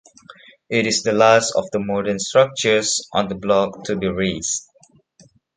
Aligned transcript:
It 0.67 0.87
is 0.87 1.03
the 1.03 1.11
last 1.13 1.53
of 1.55 1.69
the 1.69 1.77
modern 1.77 2.17
structures 2.17 3.07
on 3.13 3.27
the 3.27 3.35
block 3.35 3.83
to 3.83 3.95
be 3.95 4.07
razed. 4.07 4.63